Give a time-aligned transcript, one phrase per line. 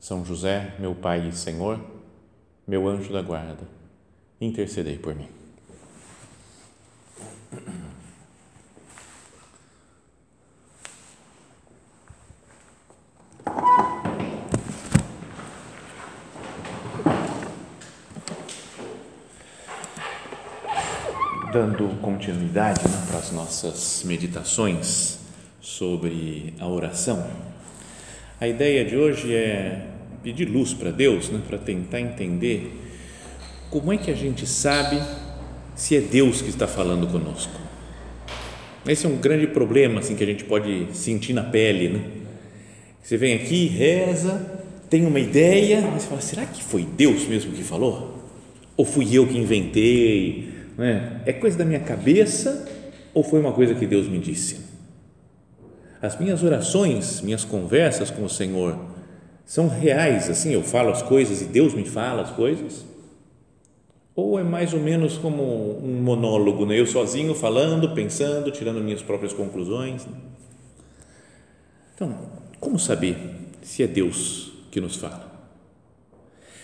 [0.00, 1.78] são José, meu Pai e Senhor,
[2.66, 3.68] meu anjo da guarda,
[4.40, 5.28] intercedei por mim.
[21.52, 25.18] Dando continuidade né, para as nossas meditações
[25.60, 27.28] sobre a oração,
[28.40, 29.82] a ideia de hoje é
[30.22, 32.72] pedir luz para Deus, né, para tentar entender
[33.68, 34.98] como é que a gente sabe
[35.76, 37.52] se é Deus que está falando conosco.
[38.86, 42.00] Esse é um grande problema assim que a gente pode sentir na pele, né?
[43.02, 47.52] Você vem aqui, reza, tem uma ideia, mas você fala, será que foi Deus mesmo
[47.52, 48.24] que falou?
[48.74, 50.48] Ou fui eu que inventei?
[50.78, 51.20] Né?
[51.26, 52.66] É coisa da minha cabeça
[53.12, 54.69] ou foi uma coisa que Deus me disse?
[56.02, 58.78] As minhas orações, minhas conversas com o Senhor
[59.44, 62.86] são reais, assim, eu falo as coisas e Deus me fala as coisas?
[64.14, 66.78] Ou é mais ou menos como um monólogo, né?
[66.78, 70.06] eu sozinho falando, pensando, tirando minhas próprias conclusões?
[70.06, 70.12] Né?
[71.94, 72.16] Então,
[72.58, 73.16] como saber
[73.62, 75.30] se é Deus que nos fala?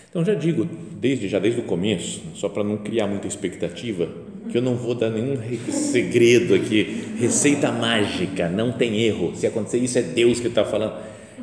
[0.09, 4.09] Então, já digo, desde já desde o começo, só para não criar muita expectativa,
[4.49, 5.37] que eu não vou dar nenhum
[5.69, 9.33] segredo aqui, receita mágica, não tem erro.
[9.35, 10.93] Se acontecer isso, é Deus que está falando.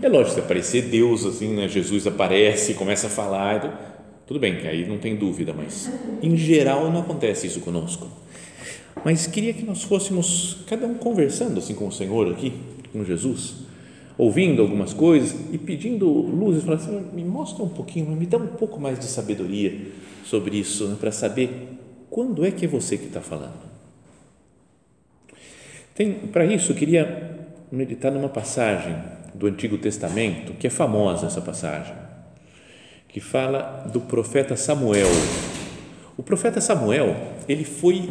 [0.01, 1.69] É lógico, se aparecer Deus, assim, né?
[1.69, 3.73] Jesus aparece, começa a falar, então,
[4.27, 5.91] tudo bem, aí não tem dúvida, mas
[6.23, 8.09] em geral não acontece isso conosco.
[9.05, 12.53] Mas queria que nós fôssemos, cada um conversando assim com o Senhor aqui,
[12.93, 13.55] com Jesus,
[14.17, 18.47] ouvindo algumas coisas e pedindo luz, falando assim, me mostra um pouquinho, me dá um
[18.47, 19.77] pouco mais de sabedoria
[20.25, 21.74] sobre isso, né, para saber
[22.15, 23.59] quando é que é você que está falando?
[26.31, 27.41] Para isso, eu queria
[27.73, 28.95] meditar numa passagem
[29.35, 31.93] do Antigo Testamento, que é famosa essa passagem,
[33.09, 35.09] que fala do profeta Samuel.
[36.17, 37.17] O profeta Samuel,
[37.49, 38.09] ele foi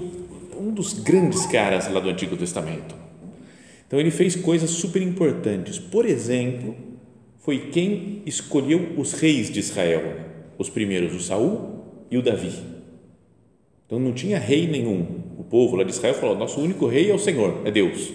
[0.59, 2.94] um dos grandes caras lá do Antigo Testamento.
[3.88, 5.80] Então, ele fez coisas super importantes.
[5.80, 6.75] Por exemplo,
[7.40, 10.18] foi quem escolheu os reis de Israel,
[10.58, 12.82] os primeiros, o Saul e o Davi.
[13.85, 15.05] Então não tinha rei nenhum.
[15.38, 18.11] O povo lá de Israel falou: nosso único rei é o Senhor, é Deus.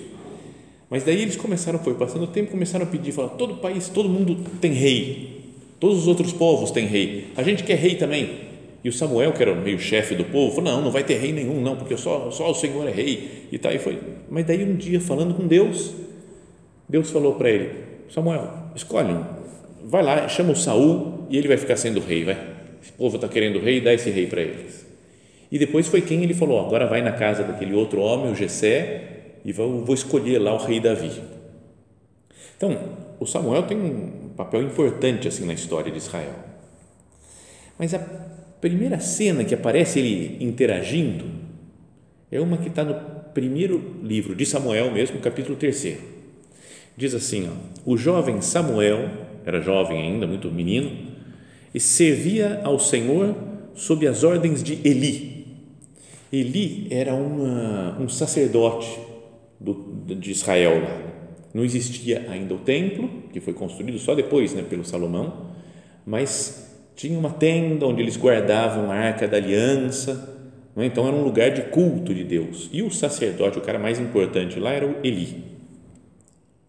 [0.91, 4.09] Mas daí eles começaram, foi passando o tempo, começaram a pedir, falar: todo país, todo
[4.09, 8.49] mundo tem rei, todos os outros povos têm rei, a gente quer rei também.
[8.83, 11.33] E o Samuel, que era meio chefe do povo, falou: não, não vai ter rei
[11.33, 13.47] nenhum, não, porque só, só o Senhor é rei.
[13.53, 13.99] E tá, e foi.
[14.31, 15.95] Mas daí um dia, falando com Deus,
[16.89, 17.71] Deus falou para ele:
[18.09, 19.25] Samuel, escolhe um,
[19.85, 22.39] vai lá, chama o Saul e ele vai ficar sendo rei, vai.
[22.83, 24.88] Esse povo está querendo rei, dá esse rei para eles.
[25.51, 29.37] E depois foi quem ele falou: agora vai na casa daquele outro homem, o Jessé,
[29.45, 31.13] e vou, vou escolher lá o rei Davi.
[32.57, 32.77] Então,
[33.21, 36.35] o Samuel tem um papel importante assim na história de Israel.
[37.79, 37.99] Mas a
[38.61, 41.25] primeira cena que aparece ele interagindo
[42.31, 42.95] é uma que está no
[43.33, 45.97] primeiro livro de Samuel mesmo, capítulo 3.
[46.97, 49.09] Diz assim: ó, o jovem Samuel,
[49.47, 50.91] era jovem ainda, muito menino,
[51.73, 53.37] e servia ao Senhor
[53.75, 55.38] sob as ordens de Eli,
[56.33, 58.99] Eli era uma, um sacerdote
[59.59, 59.75] do,
[60.15, 61.09] de Israel lá.
[61.55, 65.49] Não existia ainda o templo, que foi construído só depois né, pelo Salomão,
[66.05, 70.37] mas tinha uma tenda onde eles guardavam a arca da aliança.
[70.77, 70.87] Né?
[70.87, 72.69] Então era um lugar de culto de Deus.
[72.73, 75.45] E o sacerdote, o cara mais importante lá, era o Eli.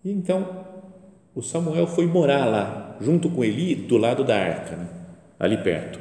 [0.04, 0.66] E então
[1.36, 4.88] o Samuel foi morar lá, junto com Eli, do lado da arca, né?
[5.40, 6.00] ali perto.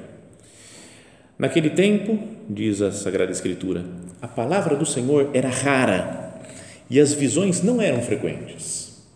[1.38, 2.18] Naquele tempo,
[2.48, 3.84] diz a Sagrada Escritura,
[4.22, 6.34] a palavra do Senhor era rara
[6.88, 9.06] e as visões não eram frequentes.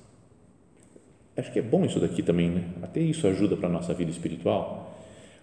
[1.37, 2.64] Acho que é bom isso daqui também, né?
[2.82, 4.99] Até isso ajuda para a nossa vida espiritual,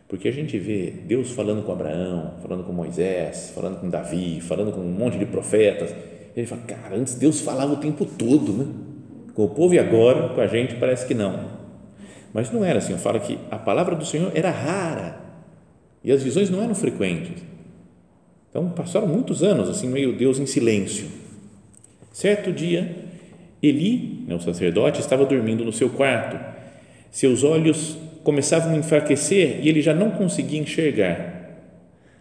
[0.08, 4.72] porque a gente vê Deus falando com Abraão, falando com Moisés, falando com Davi, falando
[4.72, 5.90] com um monte de profetas.
[5.92, 8.68] E ele fala, cara, antes Deus falava o tempo todo, né?
[9.34, 11.58] Com o povo e agora, com a gente, parece que não.
[12.32, 15.20] Mas não era assim, fala que a palavra do Senhor era rara
[16.04, 17.50] e as visões não eram frequentes.
[18.50, 21.08] Então passaram muitos anos assim, meio Deus em silêncio.
[22.12, 22.96] Certo dia,
[23.62, 26.40] Eli, né, o sacerdote, estava dormindo no seu quarto.
[27.12, 31.38] Seus olhos começavam a enfraquecer e ele já não conseguia enxergar.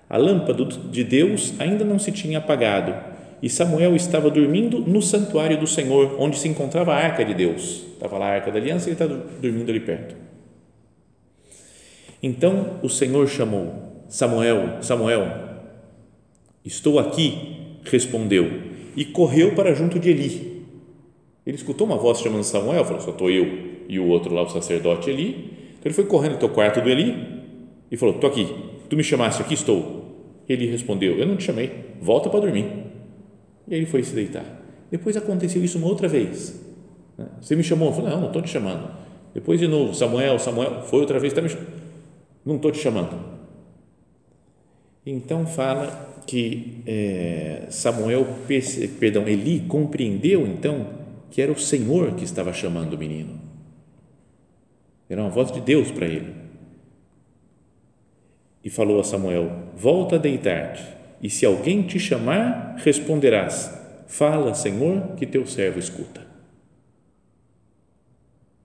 [0.08, 2.94] A lâmpada de Deus ainda não se tinha apagado
[3.40, 7.84] e Samuel estava dormindo no santuário do Senhor, onde se encontrava a arca de Deus.
[7.92, 10.16] Estava lá a arca da aliança e ele estava dormindo ali perto.
[12.22, 15.47] Então o Senhor chamou: Samuel, Samuel.
[16.64, 18.46] Estou aqui, respondeu,
[18.96, 20.64] e correu para junto de Eli.
[21.46, 23.46] Ele escutou uma voz chamando Samuel, falou: Só estou eu
[23.88, 25.56] e o outro lá, o sacerdote Eli.
[25.78, 27.16] Então ele foi correndo até o quarto do Eli
[27.90, 28.54] e falou: Estou aqui,
[28.88, 30.42] tu me chamaste aqui, estou.
[30.48, 31.70] Ele respondeu: Eu não te chamei,
[32.00, 32.66] volta para dormir.
[33.66, 34.44] E aí ele foi se deitar.
[34.90, 36.60] Depois aconteceu isso uma outra vez.
[37.16, 37.26] Né?
[37.40, 37.88] Você me chamou?
[37.88, 38.90] Eu falei: Não, não estou te chamando.
[39.32, 41.48] Depois de novo: Samuel, Samuel, foi outra vez, tá me
[42.44, 43.37] não estou te chamando.
[45.10, 48.26] Então fala que é, Samuel,
[49.00, 50.86] perdão, Eli compreendeu então
[51.30, 53.40] que era o Senhor que estava chamando o menino.
[55.08, 56.34] Era uma voz de Deus para ele.
[58.62, 60.84] E falou a Samuel: Volta a deitar-te,
[61.22, 63.72] e se alguém te chamar, responderás:
[64.06, 66.26] Fala, Senhor, que teu servo escuta.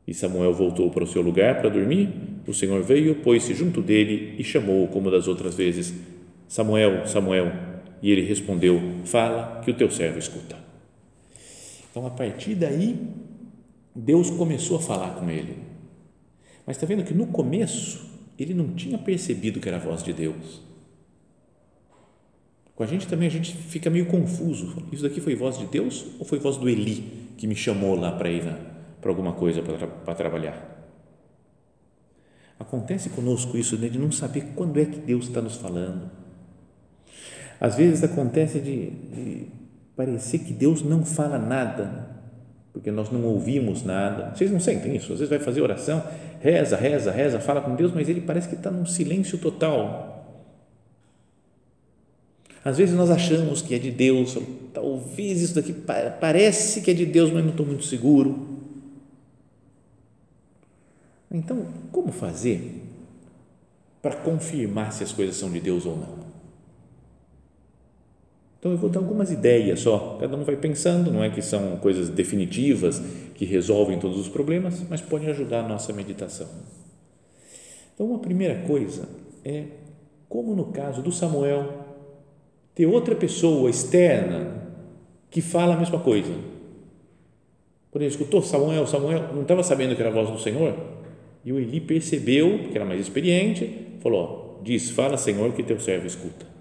[0.06, 2.10] E Samuel voltou para o seu lugar para dormir.
[2.46, 5.94] O Senhor veio, pôs-se junto dele e chamou-o como das outras vezes:
[6.54, 7.52] Samuel, Samuel.
[8.00, 10.56] E ele respondeu: Fala, que o teu servo escuta.
[11.90, 13.08] Então, a partir daí,
[13.96, 15.58] Deus começou a falar com ele.
[16.64, 18.06] Mas está vendo que no começo
[18.38, 20.62] ele não tinha percebido que era a voz de Deus.
[22.76, 24.76] Com a gente também a gente fica meio confuso.
[24.92, 28.12] Isso daqui foi voz de Deus ou foi voz do Eli que me chamou lá
[28.12, 28.44] para ir
[29.02, 30.88] para alguma coisa para, para trabalhar?
[32.60, 36.23] Acontece conosco isso né, de não saber quando é que Deus está nos falando.
[37.60, 39.48] Às vezes acontece de, de
[39.96, 42.10] parecer que Deus não fala nada,
[42.72, 44.36] porque nós não ouvimos nada.
[44.36, 45.14] Vocês não sentem isso?
[45.14, 46.04] Às vezes vai fazer oração,
[46.42, 50.14] reza, reza, reza, fala com Deus, mas ele parece que está num silêncio total.
[52.66, 54.38] Às vezes nós achamos que é de Deus,
[54.74, 58.48] talvez isso daqui parece que é de Deus, mas não estou muito seguro.
[61.30, 62.82] Então, como fazer
[64.02, 66.23] para confirmar se as coisas são de Deus ou não?
[68.64, 71.76] Então, eu vou dar algumas ideias só, cada um vai pensando, não é que são
[71.82, 72.98] coisas definitivas
[73.36, 76.48] que resolvem todos os problemas, mas podem ajudar a nossa meditação.
[77.94, 79.10] Então, uma primeira coisa
[79.44, 79.66] é
[80.30, 81.74] como no caso do Samuel,
[82.74, 84.72] ter outra pessoa externa
[85.30, 86.32] que fala a mesma coisa.
[87.92, 90.74] Por exemplo, escutou Samuel, Samuel não estava sabendo que era a voz do Senhor,
[91.44, 96.08] e o Eli percebeu, que era mais experiente, falou: Diz, fala, Senhor, que teu servo
[96.08, 96.53] escuta.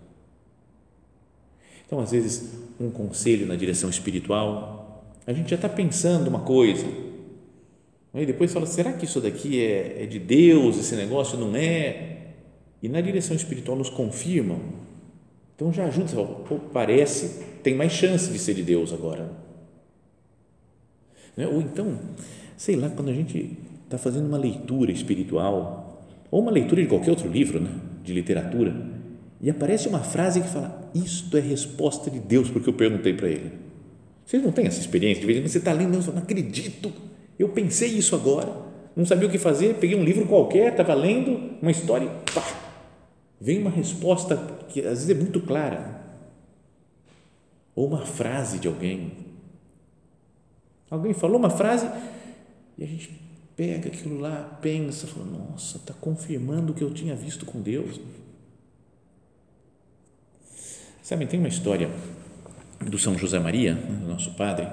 [1.93, 2.51] Então, às vezes,
[2.81, 6.87] um conselho na direção espiritual, a gente já está pensando uma coisa,
[8.15, 12.29] e depois fala: será que isso daqui é, é de Deus, esse negócio não é?
[12.83, 14.59] E na direção espiritual nos confirmam.
[15.55, 19.31] Então já ajuda, fala, parece, tem mais chance de ser de Deus agora.
[21.37, 21.47] Né?
[21.47, 21.99] Ou então,
[22.57, 27.11] sei lá, quando a gente está fazendo uma leitura espiritual, ou uma leitura de qualquer
[27.11, 27.71] outro livro, né,
[28.03, 28.75] de literatura,
[29.43, 33.29] e aparece uma frase que fala: Isto é resposta de Deus, porque eu perguntei para
[33.29, 33.53] ele.
[34.25, 35.21] Vocês não têm essa experiência?
[35.21, 36.93] De vez em quando você está lendo, e não acredito,
[37.39, 38.55] eu pensei isso agora,
[38.95, 42.45] não sabia o que fazer, peguei um livro qualquer, estava lendo uma história e pá,
[43.41, 44.37] vem uma resposta
[44.69, 46.01] que às vezes é muito clara.
[47.75, 49.13] Ou uma frase de alguém.
[50.91, 51.91] Alguém falou uma frase
[52.77, 53.19] e a gente
[53.57, 57.99] pega aquilo lá, pensa, fala, nossa, está confirmando o que eu tinha visto com Deus.
[61.03, 61.91] Sabe, tem uma história
[62.81, 64.67] do São José Maria, nosso padre,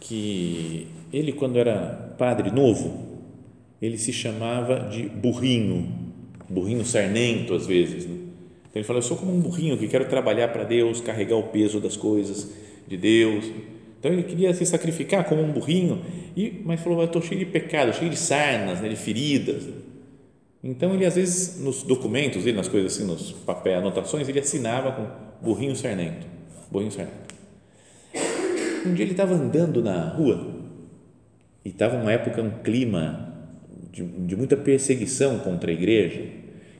[0.00, 3.22] que ele, quando era padre novo,
[3.80, 5.90] ele se chamava de burrinho,
[6.48, 8.06] burrinho sarnento às vezes.
[8.06, 8.16] Né?
[8.68, 11.44] Então ele fala, eu sou como um burrinho que quero trabalhar para Deus, carregar o
[11.44, 12.50] peso das coisas
[12.86, 13.44] de Deus
[14.02, 16.02] então ele queria se sacrificar como um burrinho,
[16.36, 19.62] e, mas falou: Eu estou cheio de pecado, cheio de sarnas, né, de feridas.
[20.62, 25.06] Então ele, às vezes, nos documentos, nas coisas assim, nos papéis, anotações, ele assinava com
[25.42, 26.26] burrinho sarnento.
[26.70, 27.22] Burrinho sarnento.
[28.86, 30.62] Um dia ele estava andando na rua
[31.64, 33.32] e estava uma época, um clima
[33.90, 36.24] de, de muita perseguição contra a igreja,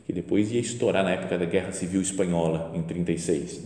[0.07, 3.63] que depois ia estourar na época da Guerra Civil Espanhola, em 36.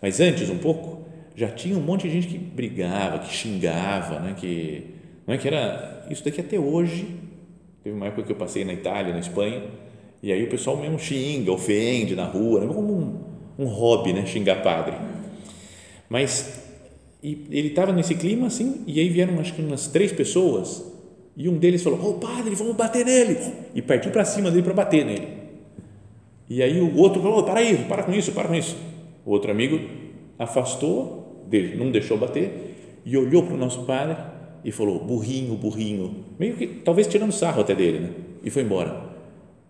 [0.00, 4.34] Mas antes, um pouco, já tinha um monte de gente que brigava, que xingava, né?
[4.36, 4.84] que,
[5.26, 7.06] não é que era isso daqui até hoje.
[7.82, 9.62] Teve uma época que eu passei na Itália, na Espanha,
[10.22, 12.66] e aí o pessoal mesmo xinga, ofende na rua, né?
[12.66, 14.26] como um, um hobby, né?
[14.26, 14.96] xingar padre.
[16.08, 16.62] Mas
[17.22, 20.84] e ele estava nesse clima assim, e aí vieram acho que umas três pessoas
[21.36, 23.38] E um deles falou: Ô oh, padre, vamos bater nele.
[23.74, 25.28] E partiu para cima dele para bater nele.
[26.48, 28.76] E aí o outro falou: para isso, para com isso, para com isso.
[29.24, 29.80] O outro amigo
[30.38, 34.16] afastou dele, não deixou bater e olhou para o nosso padre
[34.62, 36.24] e falou: burrinho, burrinho.
[36.38, 38.10] Meio que talvez tirando sarro até dele, né?
[38.44, 38.90] E foi embora.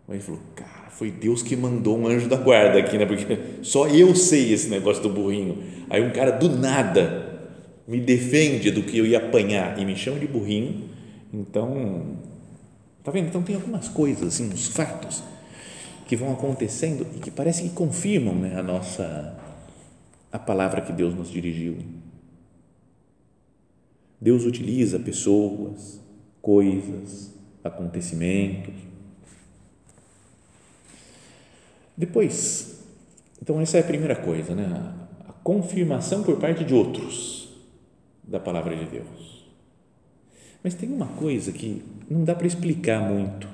[0.09, 3.06] Aí ele falou: cara, foi Deus que mandou um anjo da guarda aqui, né?
[3.06, 5.58] Porque só eu sei esse negócio do burrinho.
[5.90, 7.50] Aí um cara do nada
[7.87, 10.92] me defende do que eu ia apanhar e me chama de burrinho
[11.32, 12.18] então,
[13.02, 13.28] tá vendo?
[13.28, 15.22] Então tem algumas coisas, assim, uns fatos
[16.06, 19.38] que vão acontecendo e que parece que confirmam né, a nossa
[20.30, 21.78] a palavra que Deus nos dirigiu.
[24.20, 26.00] Deus utiliza pessoas,
[26.40, 27.34] coisas,
[27.64, 28.75] acontecimentos.
[32.02, 32.82] Depois,
[33.40, 34.66] então essa é a primeira coisa, né?
[35.25, 37.49] A confirmação por parte de outros
[38.25, 39.47] da palavra de Deus.
[40.64, 41.80] Mas tem uma coisa que
[42.11, 43.47] não dá para explicar muito,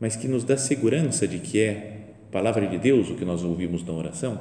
[0.00, 3.84] mas que nos dá segurança de que é palavra de Deus o que nós ouvimos
[3.84, 4.40] na oração,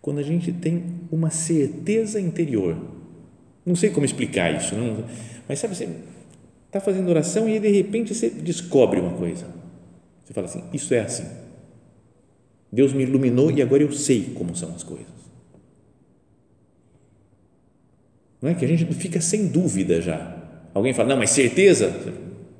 [0.00, 2.74] quando a gente tem uma certeza interior.
[3.66, 5.04] Não sei como explicar isso, não,
[5.46, 5.90] mas sabe, você
[6.68, 9.46] está fazendo oração e de repente você descobre uma coisa.
[10.24, 11.43] Você fala assim: Isso é assim.
[12.74, 15.06] Deus me iluminou e agora eu sei como são as coisas.
[18.42, 21.94] Não é que a gente fica sem dúvida já Alguém fala, não, mas certeza?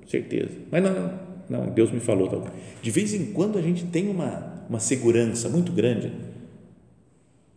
[0.06, 0.52] Certeza.
[0.70, 1.18] Mas não,
[1.50, 2.48] não, Deus me falou.
[2.80, 6.12] De vez em quando a gente tem uma, uma segurança muito grande,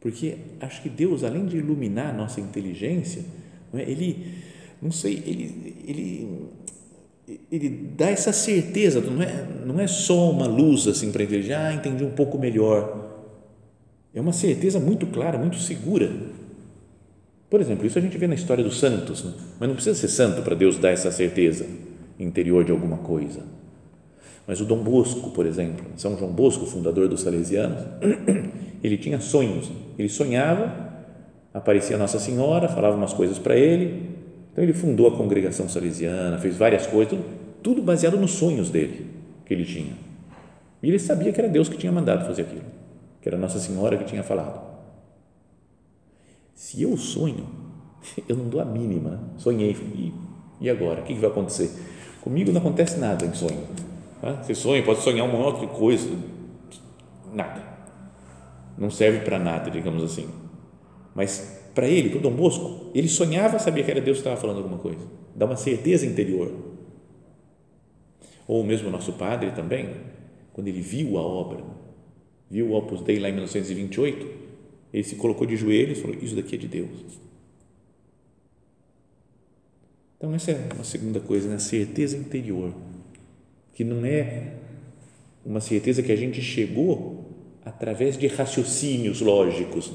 [0.02, 3.24] porque acho que Deus, além de iluminar a nossa inteligência,
[3.72, 3.84] não é?
[3.84, 4.34] ele,
[4.82, 6.48] não sei, ele, ele,
[7.52, 11.74] ele dá essa certeza, não é, não é só uma luz assim para entender, ah,
[11.74, 13.06] entendi um pouco melhor.
[14.14, 16.12] É uma certeza muito clara, muito segura
[17.50, 19.34] por exemplo, isso a gente vê na história dos santos, né?
[19.60, 21.66] mas não precisa ser santo para Deus dar essa certeza
[22.20, 23.42] interior de alguma coisa.
[24.46, 27.80] Mas o Dom Bosco, por exemplo, São João Bosco, fundador dos Salesianos,
[28.84, 29.72] ele tinha sonhos.
[29.98, 30.94] Ele sonhava,
[31.54, 34.07] aparecia Nossa Senhora, falava umas coisas para ele.
[34.58, 37.20] Então ele fundou a congregação salesiana, fez várias coisas,
[37.62, 39.06] tudo, baseado nos sonhos dele
[39.46, 39.94] que ele tinha.
[40.82, 42.64] E ele sabia que era Deus que tinha mandado fazer aquilo,
[43.22, 44.60] que era Nossa Senhora que tinha falado.
[46.56, 47.46] Se eu sonho,
[48.28, 49.12] eu não dou a mínima.
[49.12, 49.20] Né?
[49.38, 50.12] Sonhei, e,
[50.60, 51.02] e agora?
[51.02, 51.70] O que, vai acontecer?
[52.22, 53.64] Comigo não acontece nada em sonho.
[54.20, 54.42] Tá?
[54.42, 56.10] Você sonha, pode sonhar uma outra coisa,
[57.32, 57.62] nada.
[58.76, 60.28] Não serve para nada, digamos assim.
[61.14, 64.36] Mas para ele, para o Dom Bosco, ele sonhava, sabia que era Deus que estava
[64.36, 64.98] falando alguma coisa.
[65.36, 66.52] Dá uma certeza interior.
[68.48, 69.92] Ou mesmo nosso padre também,
[70.54, 71.64] quando ele viu a obra,
[72.50, 74.28] viu o Opus Dei lá em 1928,
[74.92, 76.90] ele se colocou de joelhos e falou: Isso daqui é de Deus.
[80.18, 81.58] Então, essa é uma segunda coisa, né?
[81.58, 82.74] a certeza interior,
[83.76, 84.56] que não é
[85.46, 87.24] uma certeza que a gente chegou
[87.64, 89.94] através de raciocínios lógicos.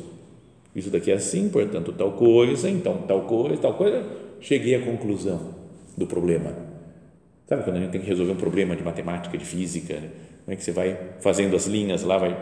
[0.75, 4.05] Isso daqui é assim, portanto, tal coisa, então tal coisa, tal coisa,
[4.41, 5.55] cheguei à conclusão
[5.97, 6.55] do problema.
[7.47, 10.11] Sabe quando a gente tem que resolver um problema de matemática, de física, né?
[10.45, 12.37] como é que você vai fazendo as linhas lá, vai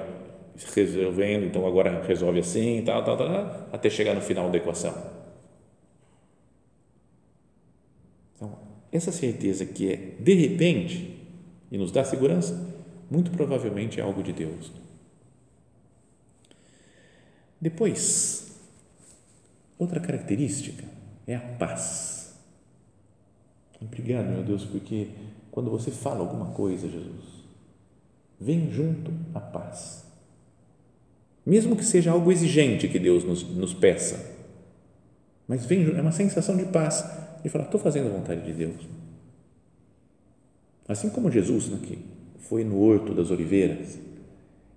[0.75, 4.95] resolvendo, então agora resolve assim, tal, tal, tal, até chegar no final da equação.
[8.37, 8.59] Então,
[8.93, 11.19] essa certeza que é de repente
[11.71, 12.69] e nos dá segurança,
[13.11, 14.73] muito provavelmente é algo de Deus.
[17.61, 18.57] Depois,
[19.79, 20.85] outra característica
[21.27, 22.35] é a paz.
[23.81, 25.09] Obrigado, meu Deus, porque
[25.51, 27.45] quando você fala alguma coisa, Jesus,
[28.39, 30.11] vem junto a paz
[31.45, 34.39] mesmo que seja algo exigente que Deus nos, nos peça.
[35.49, 37.05] Mas vem, é uma sensação de paz,
[37.43, 38.77] de falar, estou fazendo a vontade de Deus.
[40.87, 41.99] Assim como Jesus, né, que
[42.39, 43.99] foi no horto das oliveiras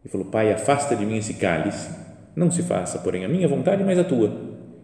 [0.04, 1.90] e falou, Pai, afasta de mim esse cálice,
[2.36, 4.32] não se faça, porém, a minha vontade, mas a tua.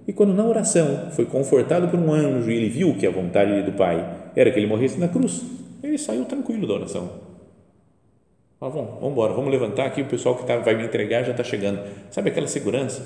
[0.07, 3.61] E quando na oração foi confortado por um anjo e ele viu que a vontade
[3.63, 5.43] do Pai era que ele morresse na cruz,
[5.83, 7.29] ele saiu tranquilo da oração
[8.61, 11.31] ah, vamos, vamos embora, vamos levantar aqui, o pessoal que tá, vai me entregar já
[11.31, 11.81] está chegando.
[12.11, 13.05] Sabe aquela segurança?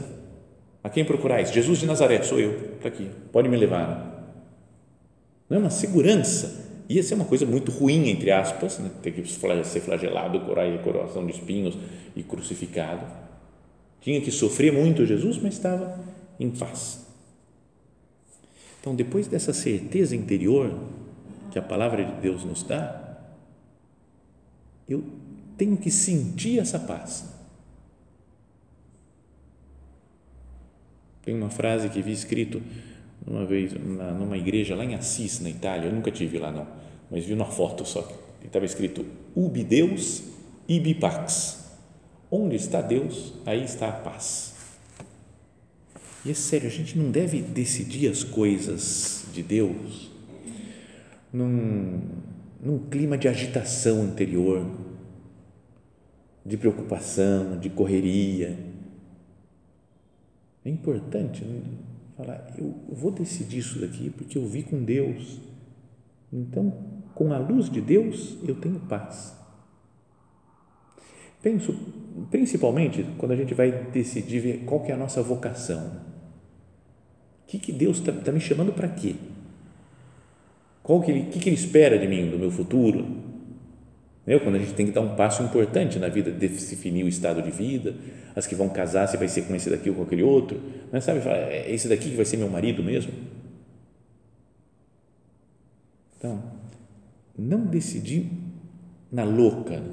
[0.84, 1.52] A quem procurais?
[1.52, 4.34] Jesus de Nazaré, sou eu, está aqui, pode me levar.
[5.48, 6.72] Não é uma segurança.
[6.90, 8.90] Ia ser uma coisa muito ruim, entre aspas, né?
[9.04, 9.24] ter que
[9.64, 10.40] ser flagelado,
[10.84, 11.78] coração de espinhos
[12.16, 13.06] e crucificado.
[14.04, 15.98] Tinha que sofrer muito Jesus, mas estava
[16.38, 17.08] em paz.
[18.82, 20.78] Então, depois dessa certeza interior
[21.50, 23.18] que a palavra de Deus nos dá,
[24.90, 25.02] eu
[25.58, 27.30] tenho que sentir essa paz.
[31.24, 32.62] Tem uma frase que vi escrito
[33.26, 36.68] uma vez numa igreja lá em Assis, na Itália, eu nunca tive lá não,
[37.10, 38.06] mas vi uma foto só,
[38.44, 40.24] estava escrito Ubi Deus,
[40.68, 41.63] ibi pax.
[42.36, 44.56] Onde está Deus, aí está a paz.
[46.26, 50.10] E é sério, a gente não deve decidir as coisas de Deus
[51.32, 52.02] num,
[52.60, 54.66] num clima de agitação interior,
[56.44, 58.58] de preocupação, de correria.
[60.66, 61.46] É importante
[62.18, 65.40] falar, eu vou decidir isso daqui porque eu vi com Deus.
[66.32, 66.74] Então,
[67.14, 69.43] com a luz de Deus, eu tenho paz.
[71.44, 71.76] Penso,
[72.32, 76.02] principalmente, quando a gente vai decidir ver qual que é a nossa vocação
[77.54, 79.16] que, que Deus está tá me chamando para quê?
[80.82, 83.06] Qual que ele, que, que ele espera de mim, do meu futuro?
[84.22, 84.40] Entendeu?
[84.40, 87.52] Quando a gente tem que dar um passo importante na vida, definir o estado de
[87.52, 87.94] vida,
[88.36, 90.60] as que vão casar, se vai ser com esse daqui ou com aquele outro,
[90.92, 91.20] não é, sabe?
[91.30, 93.14] É esse daqui que vai ser meu marido mesmo?
[96.18, 96.42] Então,
[97.38, 98.32] não decidir
[99.12, 99.84] na louca,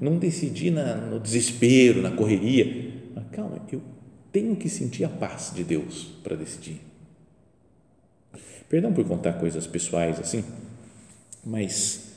[0.00, 2.92] não decidir na, no desespero, na correria.
[3.14, 3.82] Mas calma, eu
[4.32, 6.80] tenho que sentir a paz de Deus para decidir.
[8.68, 10.44] Perdão por contar coisas pessoais assim,
[11.44, 12.12] mas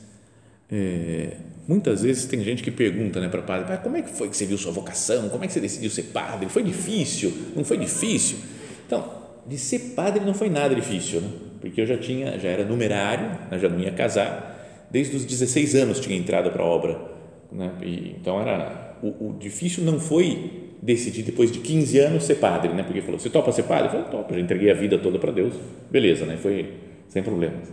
[0.70, 1.36] é,
[1.66, 4.44] muitas vezes tem gente que pergunta né, para padre, como é que foi que você
[4.44, 5.30] viu sua vocação?
[5.30, 6.48] Como é que você decidiu ser padre?
[6.50, 7.32] Foi difícil?
[7.56, 8.38] Não foi difícil?
[8.86, 11.30] Então, de ser padre não foi nada difícil, né?
[11.60, 16.00] porque eu já tinha, já era numerário, já não ia casar, desde os 16 anos
[16.00, 17.11] tinha entrado para a obra,
[17.52, 17.72] né?
[17.82, 22.72] E, então era o, o difícil não foi decidi depois de 15 anos ser padre,
[22.72, 22.82] né?
[22.82, 23.86] Porque falou, você topa ser padre?
[23.86, 25.54] Eu falei, topa, já entreguei a vida toda para Deus,
[25.90, 26.36] beleza, né?
[26.36, 26.74] Foi
[27.08, 27.68] sem problemas.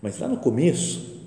[0.00, 1.18] Mas lá no começo,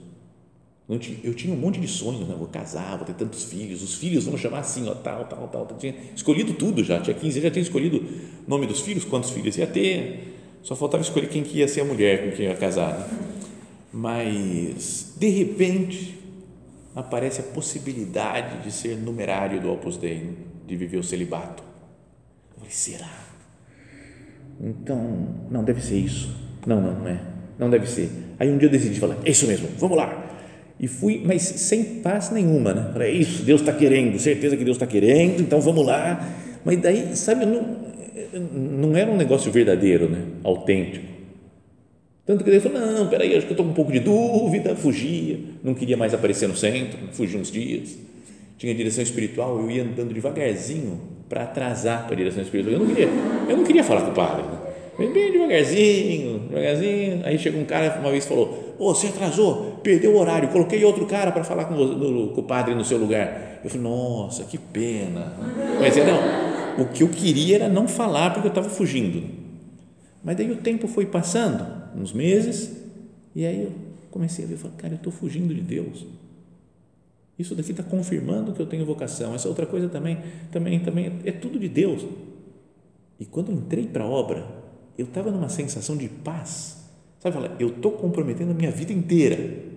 [0.89, 2.35] eu tinha, um monte de sonhos, né?
[2.37, 5.67] Vou casar, vou ter tantos filhos, os filhos vão chamar assim, ó, tal, tal, tal.
[5.69, 9.05] Eu tinha escolhido tudo já, tinha 15 anos, já tinha escolhido o nome dos filhos,
[9.05, 12.45] quantos filhos ia ter, só faltava escolher quem que ia ser a mulher com quem
[12.45, 12.97] ia casar.
[12.97, 13.05] Né?
[13.93, 16.17] Mas, de repente,
[16.95, 20.51] aparece a possibilidade de ser numerário do Opus Dei.
[20.67, 21.63] De viver o celibato.
[22.53, 23.09] Eu falei, será?
[24.59, 26.33] Então, não, deve ser isso.
[26.65, 27.19] Não, não, não é.
[27.57, 28.09] Não deve ser.
[28.39, 30.31] Aí um dia eu decidi falar, é isso mesmo, vamos lá.
[30.79, 32.89] E fui, mas sem paz nenhuma, né?
[32.91, 36.27] Falei, é isso, Deus está querendo, certeza que Deus está querendo, então vamos lá.
[36.63, 37.77] Mas daí, sabe, não,
[38.33, 40.23] não era um negócio verdadeiro, né?
[40.43, 41.10] Autêntico.
[42.31, 44.75] Tanto que ele falou, não, peraí, acho que eu estou com um pouco de dúvida,
[44.75, 47.97] fugia, não queria mais aparecer no centro, fugi uns dias
[48.61, 52.75] tinha direção espiritual, eu ia andando devagarzinho para atrasar para a direção espiritual.
[52.75, 53.09] Eu não queria,
[53.49, 54.43] eu não queria falar com o padre.
[54.43, 55.07] Né?
[55.11, 57.21] Bem devagarzinho, devagarzinho.
[57.25, 61.07] Aí chegou um cara uma vez falou: oh, você atrasou, perdeu o horário, coloquei outro
[61.07, 63.61] cara para falar com o, com o padre no seu lugar.
[63.63, 65.33] Eu falei: Nossa, que pena.
[65.79, 69.40] Mas não, o que eu queria era não falar porque eu estava fugindo.
[70.23, 72.77] Mas daí o tempo foi passando, uns meses,
[73.35, 73.71] e aí eu
[74.09, 76.05] comecei a ver: Cara, eu estou fugindo de Deus
[77.41, 79.33] isso daqui está confirmando que eu tenho vocação.
[79.33, 80.19] Essa outra coisa também,
[80.51, 82.05] também, também é tudo de Deus.
[83.19, 84.45] E quando entrei para a obra,
[84.97, 86.77] eu estava numa sensação de paz.
[87.19, 89.71] Sabe, falar, eu estou comprometendo a minha vida inteira.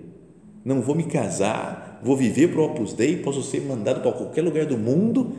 [0.64, 4.42] Não vou me casar, vou viver para o Opus Dei, posso ser mandado para qualquer
[4.42, 5.34] lugar do mundo,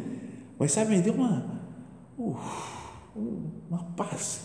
[0.60, 1.62] mas sabe, me deu uma,
[3.68, 4.42] uma paz,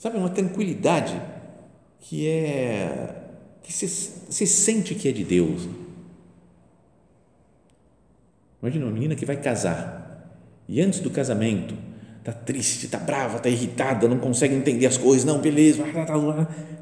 [0.00, 1.20] sabe, uma tranquilidade
[2.00, 3.16] que é
[3.62, 5.68] que você, você sente que é de Deus.
[8.62, 10.34] Imagina uma menina que vai casar
[10.66, 11.74] e antes do casamento
[12.18, 15.84] está triste, está brava, está irritada, não consegue entender as coisas, não, beleza,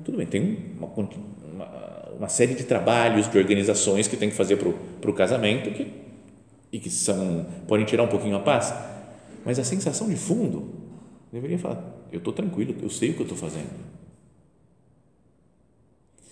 [0.05, 4.57] tudo bem, tem uma, uma, uma, série de trabalhos, de organizações que tem que fazer
[4.57, 5.93] para o casamento que,
[6.73, 8.75] e que são, podem tirar um pouquinho a paz,
[9.45, 10.75] mas a sensação de fundo
[11.33, 13.71] deveria falar, eu estou tranquilo, eu sei o que eu estou fazendo.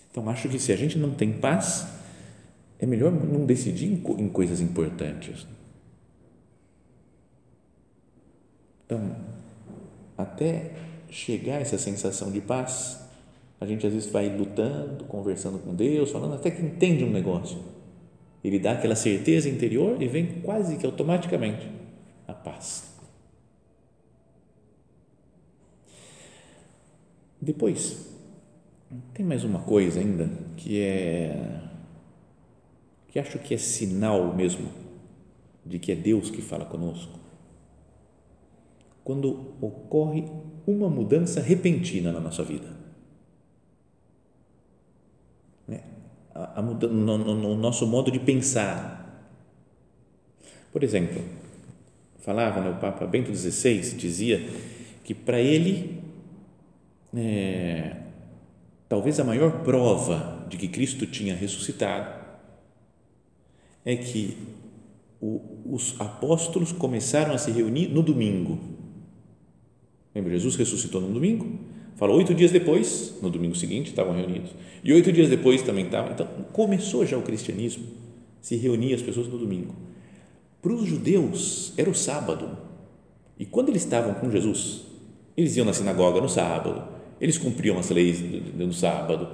[0.09, 1.87] Então, acho que se a gente não tem paz,
[2.79, 5.45] é melhor não decidir em coisas importantes.
[8.85, 9.15] Então,
[10.17, 10.71] até
[11.09, 13.05] chegar a essa sensação de paz,
[13.59, 17.59] a gente às vezes vai lutando, conversando com Deus, falando até que entende um negócio.
[18.43, 21.69] Ele dá aquela certeza interior e vem quase que automaticamente
[22.27, 22.96] a paz.
[27.41, 28.07] Depois,
[29.13, 31.63] tem mais uma coisa ainda que é
[33.07, 34.69] que acho que é sinal mesmo
[35.65, 37.17] de que é Deus que fala conosco.
[39.03, 40.25] Quando ocorre
[40.65, 42.67] uma mudança repentina na nossa vida.
[45.67, 45.81] Né?
[46.35, 49.33] A, a muda, no, no, no nosso modo de pensar.
[50.71, 51.23] Por exemplo,
[52.19, 54.45] falava, né, o Papa Bento XVI dizia
[55.03, 56.03] que para ele
[57.15, 57.95] é,
[58.87, 62.17] talvez a maior prova de que Cristo tinha ressuscitado
[63.85, 64.37] é que
[65.21, 68.59] o, os apóstolos começaram a se reunir no domingo.
[70.13, 71.59] Lembra, Jesus ressuscitou no domingo?
[71.95, 74.51] Falou oito dias depois, no domingo seguinte, estavam reunidos.
[74.83, 76.11] E oito dias depois também estavam.
[76.11, 77.85] Então, começou já o cristianismo,
[78.41, 79.73] se reunia as pessoas no domingo.
[80.61, 82.57] Para os judeus, era o sábado.
[83.39, 84.81] E quando eles estavam com Jesus,
[85.35, 88.23] eles iam na sinagoga no sábado, eles cumpriam as leis
[88.55, 89.27] no sábado,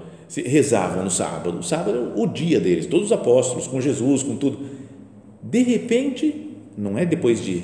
[0.45, 1.59] rezavam no sábado.
[1.59, 4.59] O sábado era o dia deles, todos os apóstolos, com Jesus, com tudo.
[5.41, 7.63] De repente, não é depois de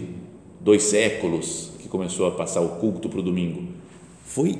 [0.60, 3.64] dois séculos que começou a passar o culto para o domingo,
[4.24, 4.58] foi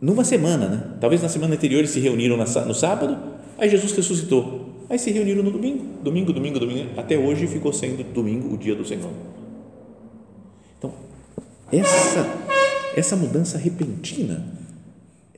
[0.00, 0.96] numa semana, né?
[1.00, 3.18] Talvez na semana anterior eles se reuniram no sábado,
[3.56, 4.68] aí Jesus ressuscitou.
[4.90, 8.74] Aí se reuniram no domingo, domingo, domingo, domingo, até hoje ficou sendo domingo o dia
[8.74, 9.10] do Senhor.
[10.78, 10.92] Então,
[11.70, 12.26] essa
[12.96, 14.44] essa mudança repentina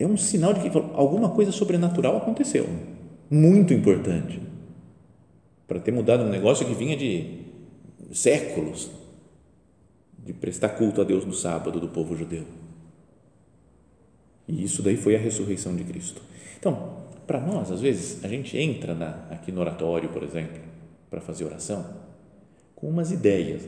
[0.02, 2.66] é um sinal de que alguma coisa sobrenatural aconteceu,
[3.30, 4.40] muito importante,
[5.68, 7.42] para ter mudado um negócio que vinha de
[8.10, 8.90] séculos
[10.24, 12.44] de prestar culto a Deus no sábado do povo judeu.
[14.48, 16.20] E isso daí foi a ressurreição de Cristo.
[16.58, 20.60] Então, para nós, às vezes, a gente entra na, aqui no oratório, por exemplo,
[21.08, 21.86] para fazer oração,
[22.74, 23.62] com umas ideias.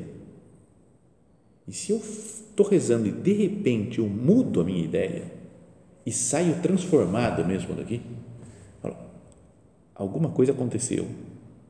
[1.68, 5.41] E se eu estou rezando e de repente eu mudo a minha ideia,
[6.04, 8.02] e saio transformado mesmo daqui,
[9.94, 11.06] alguma coisa aconteceu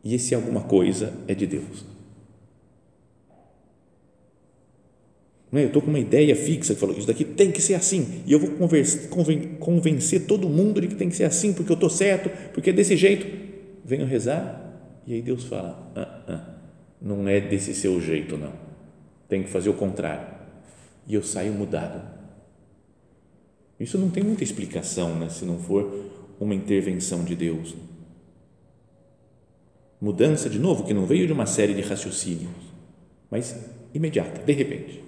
[0.02, 1.84] e esse alguma coisa é de Deus.
[5.50, 5.64] Não é?
[5.64, 8.32] Eu estou com uma ideia fixa que falou, isso daqui tem que ser assim, e
[8.32, 9.10] eu vou convencer,
[9.58, 12.72] convencer todo mundo de que tem que ser assim, porque eu estou certo, porque é
[12.72, 13.26] desse jeito.
[13.84, 14.62] Venho rezar,
[15.06, 16.54] e aí Deus fala: ah, ah,
[17.00, 18.52] não é desse seu jeito, não.
[19.28, 20.26] Tem que fazer o contrário.
[21.06, 22.21] E eu saio mudado.
[23.82, 27.74] Isso não tem muita explicação, né, se não for uma intervenção de Deus.
[30.00, 32.52] Mudança, de novo, que não veio de uma série de raciocínios,
[33.28, 33.58] mas
[33.92, 35.02] imediata, de repente.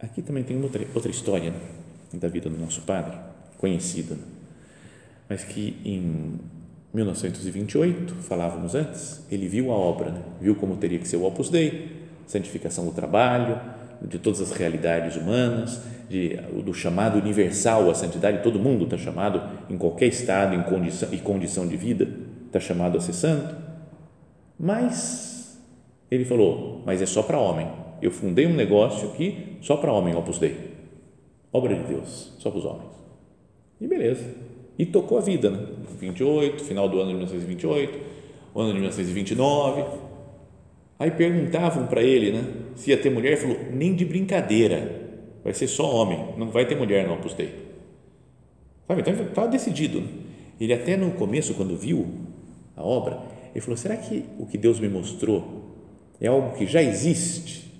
[0.00, 1.60] Aqui também tem outra, outra história né,
[2.14, 3.18] da vida do nosso padre,
[3.58, 4.24] conhecida, né,
[5.28, 6.40] mas que em
[6.94, 11.50] 1928, falávamos antes, ele viu a obra, né, viu como teria que ser o Opus
[11.50, 13.60] Dei, santificação do trabalho,
[14.08, 19.42] de todas as realidades humanas, de, do chamado universal à santidade, todo mundo está chamado,
[19.70, 22.08] em qualquer estado em condição, e condição de vida,
[22.46, 23.54] está chamado a ser santo.
[24.58, 25.58] Mas,
[26.10, 27.68] ele falou, mas é só para homem.
[28.00, 30.72] Eu fundei um negócio aqui só para homem, Opus Dei.
[31.52, 32.90] Obra de Deus, só para os homens.
[33.80, 34.24] E beleza.
[34.78, 35.66] E tocou a vida, né?
[35.98, 37.98] 28, final do ano de 1928,
[38.56, 40.11] ano de 1929
[41.02, 42.44] Aí perguntavam para ele, né,
[42.76, 45.02] se ia ter mulher, ele falou, nem de brincadeira,
[45.42, 47.52] vai ser só homem, não vai ter mulher no Opus Dei.
[48.86, 50.00] Sabe, então estava decidido.
[50.00, 50.06] Né?
[50.60, 52.06] Ele até no começo, quando viu
[52.76, 53.20] a obra,
[53.52, 55.74] ele falou, será que o que Deus me mostrou
[56.20, 57.72] é algo que já existe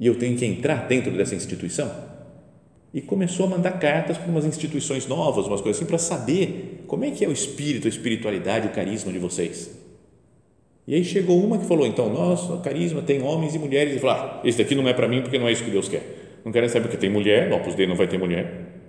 [0.00, 1.88] e eu tenho que entrar dentro dessa instituição?
[2.92, 7.04] E começou a mandar cartas para umas instituições novas, umas coisas assim, para saber como
[7.04, 9.77] é que é o espírito, a espiritualidade, o carisma de vocês.
[10.88, 13.96] E aí chegou uma que falou, então, nossa, carisma tem homens e mulheres.
[13.96, 15.86] E falou, ah, esse daqui não é para mim porque não é isso que Deus
[15.86, 16.40] quer.
[16.42, 18.80] Não querem saber porque tem mulher, no Opus Dei não vai ter mulher.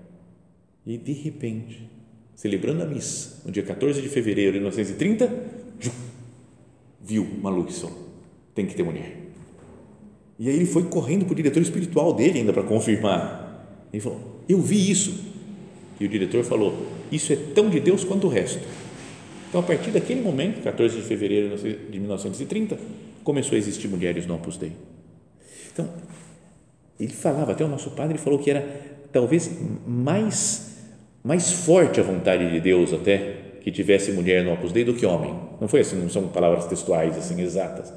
[0.85, 1.89] E de repente,
[2.33, 5.29] celebrando a missa, no dia 14 de fevereiro de 1930,
[7.03, 7.85] viu uma luz
[8.55, 9.17] tem que ter mulher.
[10.39, 13.75] E aí ele foi correndo para o diretor espiritual dele ainda para confirmar.
[13.91, 15.19] Ele falou, eu vi isso.
[15.99, 18.63] E o diretor falou, isso é tão de Deus quanto o resto
[19.49, 22.77] então, a partir daquele momento, 14 de fevereiro de 1930,
[23.23, 24.71] começou a existir mulheres no Opus Dei.
[25.73, 25.89] Então,
[26.99, 28.63] ele falava, até o nosso padre falou que era
[29.11, 29.49] talvez
[29.87, 30.77] mais,
[31.23, 35.03] mais forte a vontade de Deus até que tivesse mulher no Opus Dei do que
[35.03, 35.33] homem.
[35.59, 37.91] Não foi assim, não são palavras textuais assim exatas,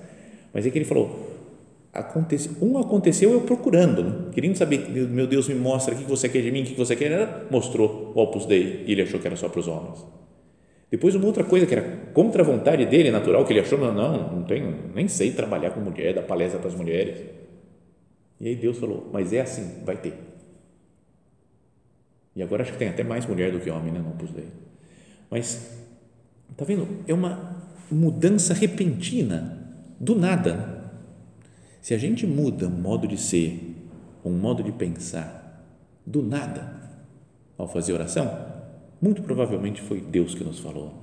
[0.55, 1.37] mas é que ele falou,
[1.93, 4.31] acontece, um aconteceu eu procurando, né?
[4.33, 6.97] querendo saber, meu Deus me mostra o que você quer de mim, o que você
[6.97, 10.22] quer, mostrou o Opus Dei e ele achou que era só para os homens.
[10.92, 13.94] Depois, uma outra coisa que era contra a vontade dele, natural, que ele achou, não,
[14.31, 17.18] não, tenho, nem sei trabalhar com mulher, dar palestra para as mulheres.
[18.38, 20.12] E aí Deus falou, mas é assim, vai ter.
[22.37, 24.02] E agora acho que tem até mais mulher do que homem, né?
[24.05, 24.48] Não pus daí.
[25.31, 25.83] Mas,
[26.59, 26.87] tá vendo?
[27.09, 27.57] É uma
[27.90, 29.66] mudança repentina,
[29.98, 30.92] do nada.
[31.81, 33.76] Se a gente muda um modo de ser,
[34.22, 35.64] um modo de pensar,
[36.05, 36.70] do nada,
[37.57, 38.52] ao fazer oração,
[39.03, 40.95] muito provavelmente foi Deus que nos falou.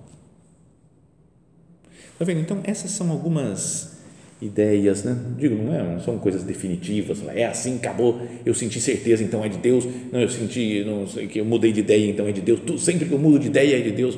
[2.14, 2.40] Está vendo?
[2.40, 4.00] Então, essas são algumas
[4.42, 5.18] ideias, né?
[5.38, 7.22] Digo, não, é, não são coisas definitivas.
[7.28, 8.22] É assim, acabou.
[8.46, 9.86] Eu senti certeza, então é de Deus.
[10.12, 12.82] Não, eu senti, não sei que eu mudei de ideia, então é de Deus.
[12.82, 14.18] Sempre que eu mudo de ideia é de Deus.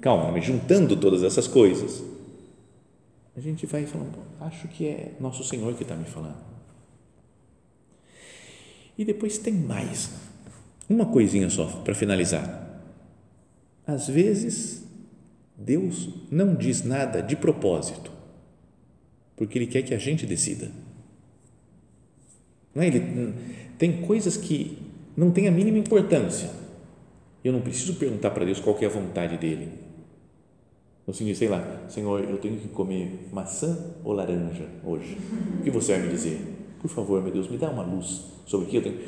[0.00, 2.02] Calma, mas juntando todas essas coisas,
[3.36, 6.50] a gente vai falando, acho que é nosso Senhor que está me falando.
[8.96, 10.10] E depois tem mais,
[10.88, 12.69] uma coisinha só para finalizar.
[13.86, 14.84] Às vezes,
[15.56, 18.10] Deus não diz nada de propósito,
[19.36, 20.70] porque Ele quer que a gente decida.
[22.74, 22.86] Não é?
[22.86, 23.34] Ele,
[23.78, 24.78] tem coisas que
[25.16, 26.50] não têm a mínima importância.
[27.42, 29.68] Eu não preciso perguntar para Deus qual é a vontade dele.
[31.06, 35.16] No sentido, sei lá, Senhor, eu tenho que comer maçã ou laranja hoje?
[35.58, 36.40] O que você vai me dizer?
[36.80, 38.98] Por favor, meu Deus, me dá uma luz sobre o que eu tenho.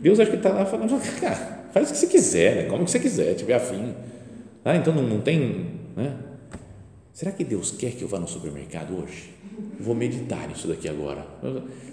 [0.00, 2.62] Deus acho que está lá falando, cara, faz o que você quiser, né?
[2.64, 3.94] come o que você quiser, tiver afim.
[4.64, 5.66] Ah, então não, não tem.
[5.96, 6.16] Né?
[7.12, 9.30] Será que Deus quer que eu vá no supermercado hoje?
[9.78, 11.26] Vou meditar nisso daqui agora.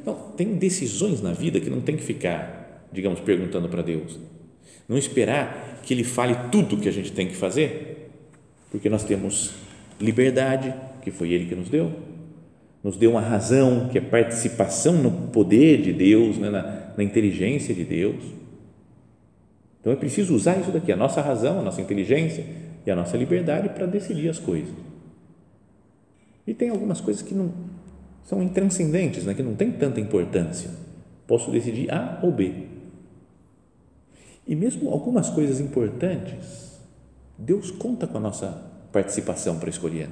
[0.01, 4.19] Então, tem decisões na vida que não tem que ficar, digamos, perguntando para Deus.
[4.87, 8.09] Não esperar que Ele fale tudo que a gente tem que fazer,
[8.71, 9.51] porque nós temos
[9.99, 11.91] liberdade, que foi Ele que nos deu,
[12.83, 17.75] nos deu uma razão, que é participação no poder de Deus, né, na, na inteligência
[17.75, 18.38] de Deus.
[19.89, 22.45] Então é preciso usar isso daqui, a nossa razão, a nossa inteligência
[22.85, 24.75] e a nossa liberdade para decidir as coisas.
[26.45, 27.51] E tem algumas coisas que não
[28.23, 30.69] são intranscendentes, né, que não tem tanta importância.
[31.25, 32.67] Posso decidir A ou B.
[34.45, 36.79] E mesmo algumas coisas importantes,
[37.35, 40.07] Deus conta com a nossa participação para escolher.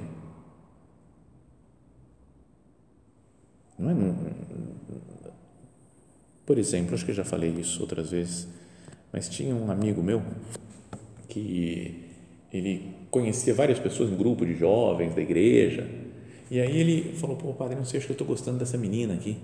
[3.78, 3.94] Não é?
[6.44, 8.48] Por exemplo, acho que eu já falei isso outras vezes,
[9.12, 10.22] mas tinha um amigo meu
[11.28, 12.04] que
[12.52, 15.86] ele conhecia várias pessoas em grupo de jovens da igreja
[16.50, 19.12] e aí ele falou, pô padre, não sei, acho que eu estou gostando dessa menina
[19.14, 19.36] aqui,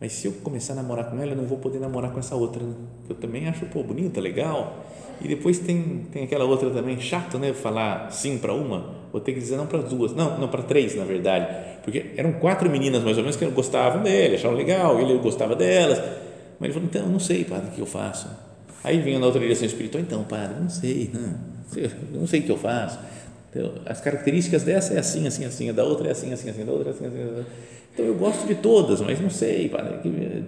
[0.00, 2.34] mas se eu começar a namorar com ela, eu não vou poder namorar com essa
[2.34, 2.74] outra, né?
[3.08, 4.84] eu também acho, pô, bonita, legal,
[5.20, 9.32] e depois tem, tem aquela outra também, chato, né, falar sim para uma, vou ter
[9.32, 11.46] que dizer não para as duas, não, não para três, na verdade,
[11.84, 15.98] porque eram quatro meninas mais ou menos que gostavam dele, achavam legal, ele gostava delas,
[16.58, 18.28] mas ele falou, então, não sei, padre, o que eu faço?
[18.82, 22.50] Aí vinha na outra direção espiritual, então, padre, não sei, não, não sei o que
[22.50, 22.98] eu faço,
[23.50, 26.72] então, as características dessa é assim, assim, assim, da outra é assim, assim, assim, da
[26.72, 27.46] outra é assim, assim, assim.
[27.92, 29.94] Então eu gosto de todas, mas não sei, padre,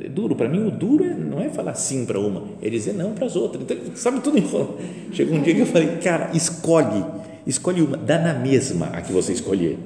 [0.04, 0.36] é duro.
[0.36, 3.26] Para mim, o duro é, não é falar sim para uma, é dizer não para
[3.26, 3.62] as outras.
[3.62, 4.78] Então, sabe tudo enrolado.
[5.12, 7.04] Chegou um dia que eu falei, cara, escolhe,
[7.44, 9.76] escolhe uma, dá na mesma a que você escolher.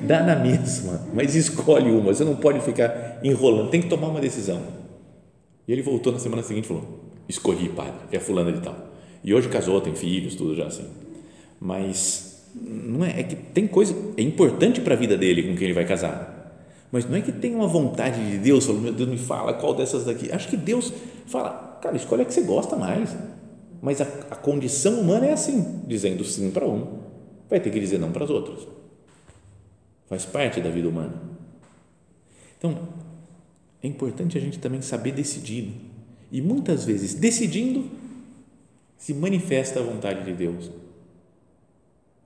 [0.00, 2.14] Dá na mesma, mas escolhe uma.
[2.14, 4.62] Você não pode ficar enrolando, tem que tomar uma decisão.
[5.66, 8.76] E ele voltou na semana seguinte e falou: Escolhi, padre, é fulana de tal.
[9.24, 10.86] E hoje casou, tem filhos, tudo já assim.
[11.60, 15.64] Mas não é, é que tem coisa, é importante para a vida dele com quem
[15.64, 16.40] ele vai casar.
[16.90, 19.74] Mas não é que tem uma vontade de Deus, falou, meu Deus, me fala qual
[19.74, 20.30] dessas daqui.
[20.30, 20.92] Acho que Deus
[21.26, 23.16] fala, cara, escolhe a que você gosta mais.
[23.80, 27.00] Mas a, a condição humana é assim, dizendo sim para um,
[27.48, 28.68] vai ter que dizer não para as outras.
[30.06, 31.14] Faz parte da vida humana.
[32.58, 32.78] Então,
[33.82, 35.91] é importante a gente também saber decidir.
[36.32, 37.90] E muitas vezes, decidindo,
[38.96, 40.70] se manifesta a vontade de Deus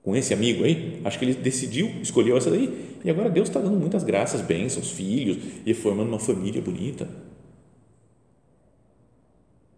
[0.01, 3.59] com esse amigo aí, acho que ele decidiu, escolheu essa daí, e agora Deus está
[3.59, 7.09] dando muitas graças, bênçãos, filhos, e formando uma família bonita.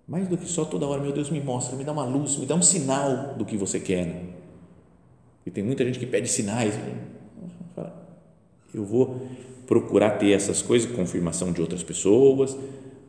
[0.08, 2.46] Mais do que só toda hora, meu Deus, me mostra, me dá uma luz, me
[2.46, 4.06] dá um sinal do que você quer.
[4.06, 4.26] Né?
[5.48, 6.76] E tem muita gente que pede sinais.
[8.72, 9.28] Eu vou
[9.65, 12.56] procurar ter essas coisas, confirmação de outras pessoas,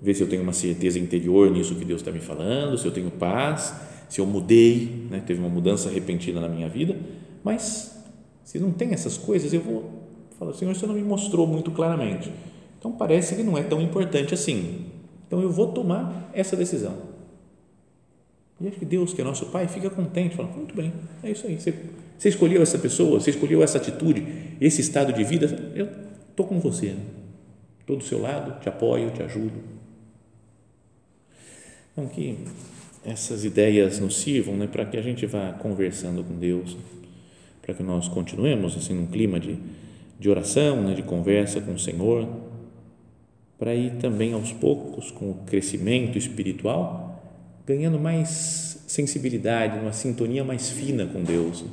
[0.01, 2.93] ver se eu tenho uma certeza interior nisso que Deus está me falando, se eu
[2.93, 3.75] tenho paz
[4.11, 6.97] se eu mudei, né, teve uma mudança repentina na minha vida,
[7.45, 7.97] mas
[8.43, 9.89] se não tem essas coisas, eu vou
[10.37, 12.31] falar, Senhor, você não me mostrou muito claramente.
[12.77, 14.87] Então parece que não é tão importante assim.
[15.29, 16.97] Então eu vou tomar essa decisão.
[18.61, 21.47] E acho que Deus, que é nosso Pai, fica contente, fala, muito bem, é isso
[21.47, 21.59] aí.
[21.61, 21.73] Você,
[22.19, 24.27] você escolheu essa pessoa, você escolheu essa atitude,
[24.61, 25.87] esse estado de vida, eu
[26.29, 26.97] estou com você.
[27.79, 29.80] Estou do seu lado, te apoio, te ajudo.
[32.01, 32.39] Então, que
[33.05, 36.77] essas ideias nos sirvam né, para que a gente vá conversando com Deus,
[37.61, 39.59] para que nós continuemos assim num clima de,
[40.19, 42.27] de oração, né, de conversa com o Senhor,
[43.59, 47.23] para ir também aos poucos com o crescimento espiritual,
[47.67, 51.65] ganhando mais sensibilidade, uma sintonia mais fina com Deus.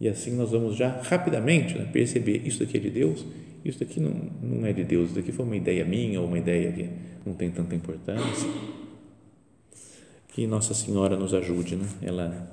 [0.00, 3.24] E assim nós vamos já rapidamente né, perceber isso daqui é de Deus,
[3.64, 6.38] isso daqui não, não é de Deus, isso daqui foi uma ideia minha ou uma
[6.38, 6.88] ideia que
[7.26, 8.48] não tem tanta importância
[10.36, 11.86] que Nossa Senhora nos ajude, né?
[12.02, 12.46] Ela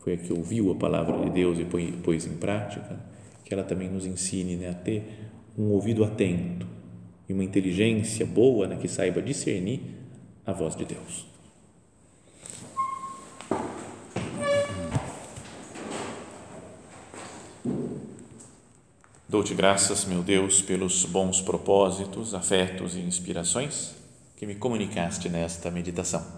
[0.00, 1.64] foi a que ouviu a palavra de Deus e
[2.02, 2.98] pôs em prática,
[3.44, 6.66] que ela também nos ensine né, a ter um ouvido atento
[7.28, 9.80] e uma inteligência boa né, que saiba discernir
[10.44, 11.28] a voz de Deus.
[19.28, 23.94] Dou-te graças, meu Deus, pelos bons propósitos, afetos e inspirações
[24.36, 26.37] que me comunicaste nesta meditação.